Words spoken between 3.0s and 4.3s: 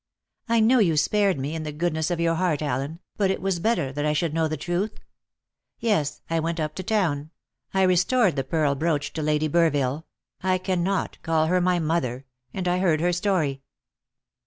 but it was better that I